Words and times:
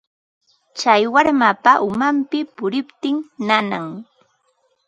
Tsay 0.77 1.03
warmapa 1.13 1.71
umanmi 1.87 2.39
puriptin 2.55 3.17
nanan. 3.47 3.85